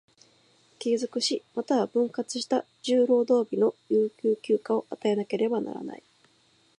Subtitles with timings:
[0.79, 6.01] 継続し、又は分割した十労働日の有給休暇を与えなければならない。